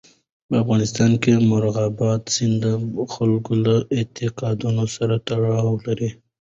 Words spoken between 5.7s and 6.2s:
لري.